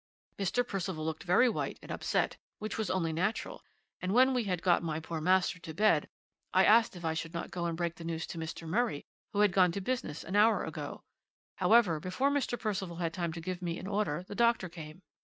[0.39, 0.67] "'Mr.
[0.67, 3.61] Percival looked very white and upset, which was only natural;
[4.01, 6.09] and when we had got my poor master to bed,
[6.55, 8.67] I asked if I should not go and break the news to Mr.
[8.67, 11.03] Murray, who had gone to business an hour ago.
[11.57, 12.59] However, before Mr.
[12.59, 15.03] Percival had time to give me an order the doctor came.